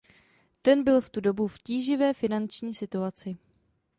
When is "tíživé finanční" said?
1.57-2.75